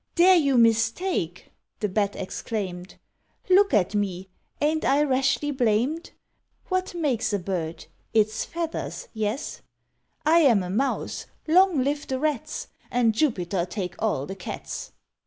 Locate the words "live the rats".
11.83-12.69